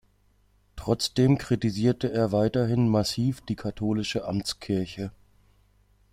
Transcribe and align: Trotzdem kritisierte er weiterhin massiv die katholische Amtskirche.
Trotzdem 0.77 1.37
kritisierte 1.37 2.11
er 2.11 2.31
weiterhin 2.31 2.87
massiv 2.89 3.41
die 3.41 3.55
katholische 3.55 4.25
Amtskirche. 4.27 5.11